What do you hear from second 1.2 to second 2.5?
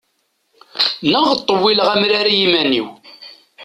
ṭṭewwileɣ amrar i